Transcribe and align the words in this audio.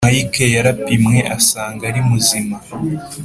mike 0.07 0.45
yarapimwe 0.55 1.19
asanga 1.37 1.83
arimuzima 1.91 2.55